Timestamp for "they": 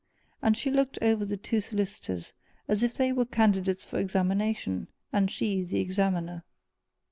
2.95-3.11